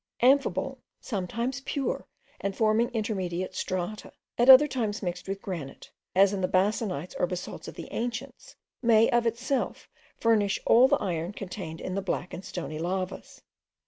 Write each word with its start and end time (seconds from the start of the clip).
Amphibole, 0.23 0.79
sometimes 0.99 1.61
pure 1.61 2.07
and 2.39 2.55
forming 2.57 2.89
intermediate 2.89 3.53
strata, 3.53 4.11
at 4.35 4.49
other 4.49 4.67
times 4.67 5.03
mixed 5.03 5.27
with 5.29 5.43
granite, 5.43 5.91
as 6.15 6.33
in 6.33 6.41
the 6.41 6.47
basanites 6.47 7.13
or 7.19 7.27
basalts 7.27 7.67
of 7.67 7.75
the 7.75 7.87
ancients, 7.91 8.55
may, 8.81 9.11
of 9.11 9.27
itself, 9.27 9.87
furnish 10.17 10.59
all 10.65 10.87
the 10.87 10.95
iron 10.97 11.33
contained 11.33 11.79
in 11.79 11.93
the 11.93 12.01
black 12.01 12.33
and 12.33 12.43
stony 12.43 12.79
lavas. 12.79 13.43